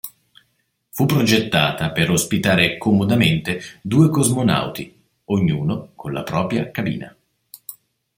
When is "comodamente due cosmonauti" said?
2.79-4.99